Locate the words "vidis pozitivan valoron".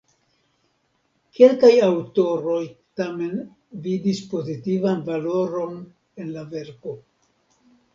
3.87-5.81